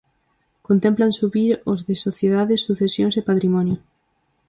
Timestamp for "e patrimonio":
3.19-3.77